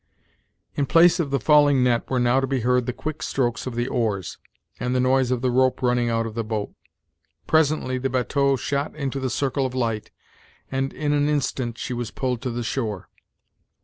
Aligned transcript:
In 0.73 0.87
place 0.87 1.19
of 1.19 1.29
the 1.29 1.39
falling 1.39 1.83
net 1.83 2.09
were 2.09 2.19
now 2.19 2.39
to 2.39 2.47
be 2.47 2.61
heard 2.61 2.87
the 2.87 2.91
quick 2.91 3.21
strokes 3.21 3.67
of 3.67 3.75
the 3.75 3.87
oars, 3.87 4.39
and 4.79 4.95
the 4.95 4.99
noise 4.99 5.29
of 5.29 5.43
the 5.43 5.51
rope 5.51 5.83
running 5.83 6.09
out 6.09 6.25
of 6.25 6.33
the 6.33 6.43
boat. 6.43 6.73
Presently 7.45 7.99
the 7.99 8.09
batteau 8.09 8.55
shot 8.55 8.95
into 8.95 9.19
the 9.19 9.29
circle 9.29 9.63
of 9.63 9.75
light, 9.75 10.09
and 10.71 10.91
in 10.91 11.13
an 11.13 11.29
instant 11.29 11.77
she 11.77 11.93
was 11.93 12.09
pulled 12.09 12.41
to 12.41 12.49
the 12.49 12.63
shore. 12.63 13.09